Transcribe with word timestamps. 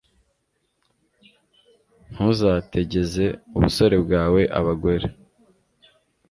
Ntuzategeze 2.11 3.23
ubusore 3.55 3.95
bwawe 4.05 4.41
abagore 4.59 5.05